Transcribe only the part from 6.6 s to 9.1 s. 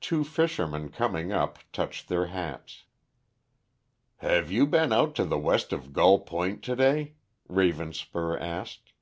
to day?" Ravenspur asked.